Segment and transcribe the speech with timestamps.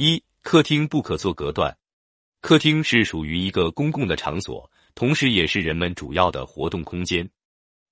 [0.00, 1.76] 一、客厅不可做隔断。
[2.40, 7.28] 客厅是属于一个公共的场所，同时也是人们主要的活动空间。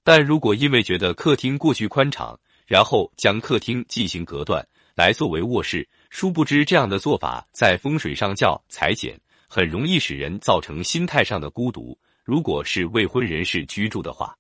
[0.05, 4.65] 但如果因为觉得客厅过去宽敞，然后将客厅进行隔断
[4.95, 11.99] 来作为卧室，殊不知这样的做法在风水上叫裁剪，很容易使人造成心态上的孤独。
[12.23, 14.33] 如果是未婚人士居住的话，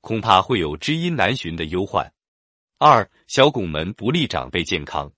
[0.00, 2.12] 恐怕会有知音难寻的忧患。
[2.78, 5.08] 二、小拱门不利长辈健康。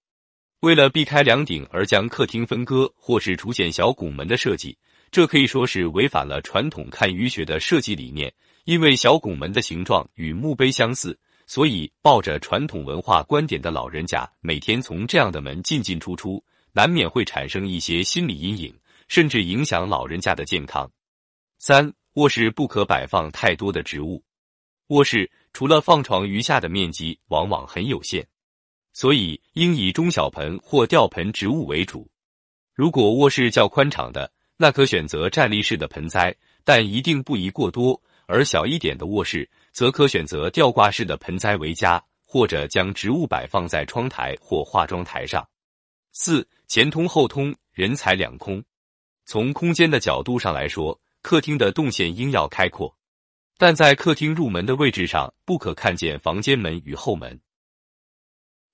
[0.66, 4.76] 为了避开梁顶而将客厅分割，或是出现小拱门的设计，
[5.12, 8.34] 这可以说是违反了传统看雨雪的设计理念。
[8.64, 11.16] 因为小拱门的形状与墓碑相似，
[11.46, 18.76] 所以抱着传统文化观点的老人家每天从这样的门进进出出，难免会产生一些心理阴影，
[19.06, 20.90] 甚至影响老人家的健康。
[21.60, 24.20] 三、卧室不可摆放太多的植物。
[24.88, 28.26] 卧室除了放床，余下的面积往往很有限。
[28.96, 32.10] 所以应以中小盆或吊盆植物为主。
[32.72, 45.46] 如果卧室较宽敞的，那可选择站立式的盆栽，但一定不宜过多；而小一点的卧室，则可选择吊挂式的盆栽为佳，或者将植物摆放在窗台或化妆台上。
[46.12, 48.64] 四前通后通，人财两空。
[49.26, 52.96] 从空间的角度上来说，客厅的动线应要开阔，
[53.58, 57.38] 但在客厅入门的位置上，不可看见房间门与后门。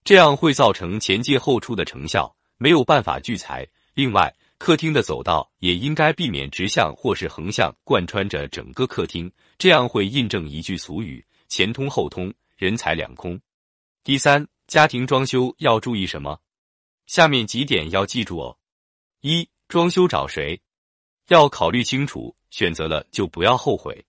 [0.05, 3.67] 这样会造成前进后出的成效，没有办法聚财。
[3.95, 13.41] 另外，客厅的走道也应该避免直向或是横向贯穿着整个客厅，这样会印证一句俗语：前通后通，人财两空。
[14.03, 16.41] 第三，家庭装修要注意什么？
[17.07, 18.57] 下面几点要记住哦。
[19.21, 20.61] 一、装修找谁？
[21.29, 24.05] 要考虑清楚，选择了就不要后悔。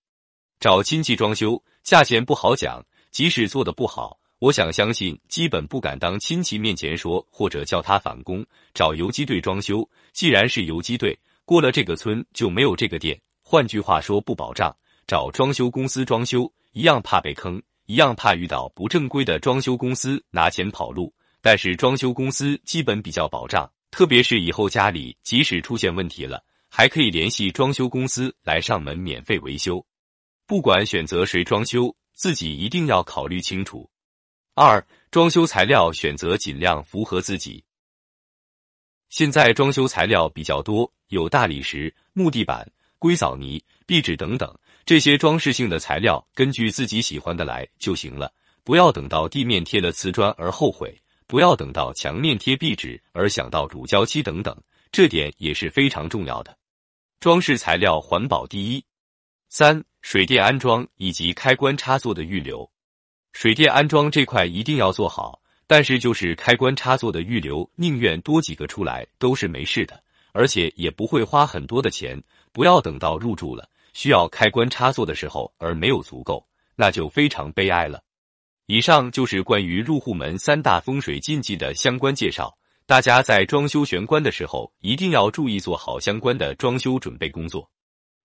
[0.59, 4.19] 找亲戚装修，价钱不好讲，即使做的不好。
[4.43, 8.45] 我想相信，基本不敢当亲戚面前说，或者叫他返工。
[8.73, 13.17] 找游击队装修，既然是游击队，过了这个村就没有这个店。
[13.41, 14.75] 换句话说，不保障。
[15.07, 21.13] 找装修公司装修，一样怕被坑，一样怕遇到不正规的装修公司拿钱跑路。
[21.41, 29.81] 但是装修公司基本比较保障，特别是以后家里即使出现问题了，还可以联系装修公司来上门免费维修。
[30.45, 33.89] 不管选择谁装修，自己一定要考虑清楚。
[34.55, 37.63] 二、装修材料选择尽量符合自己。
[39.09, 44.55] 现在装修材料比较多，有大理石、木地板、硅藻泥、壁纸等等
[44.85, 48.31] 这些装饰性的材料，根据自己喜欢的来就行了。
[48.63, 54.55] 不要等到地面贴了瓷砖而后悔，不要等到墙面贴壁纸而想到乳胶漆等等，
[54.91, 56.55] 这点也是非常重要的。
[57.19, 58.85] 装饰材料环保第一。
[59.49, 62.69] 三、水电安装以及开关插座的预留。
[63.33, 70.01] 水电安装这块一定要做好，但是就是开关插座的预留，宁愿多几个出来都是没事的，
[70.31, 72.21] 而且也不会花很多的钱。
[72.51, 76.45] 不要等到入住了需要开关插座的时候而没有足够，
[76.75, 78.03] 那就非常悲哀了。
[78.67, 82.55] 以上就是关于入户门三大风水禁忌的相关介绍，
[82.85, 87.67] 大家在装修玄关的时候一定要注意做好相关的装修准备工作。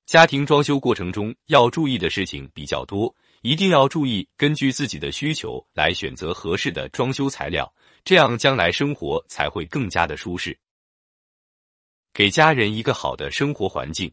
[0.05, 3.15] 家庭装修过程中要注意的事情比较多。
[3.43, 7.73] 一定要注意，根据自己的需求来选择合适的装修材料，
[8.05, 10.59] 这样将来生活才会更加的舒适，
[12.13, 14.13] 给家人一个好的生活环境。